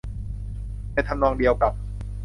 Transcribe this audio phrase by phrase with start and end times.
[0.93, 1.73] ในทำนองเดียวกับ